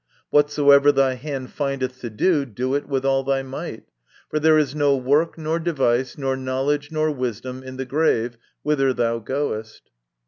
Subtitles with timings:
[0.31, 3.83] Whatsoever thy hand findeth to do, do it with thy might;
[4.31, 8.93] for there is no work, nor device, nor knowledge, nor wisdom, in the grave, whither
[8.95, 9.91] thou goest."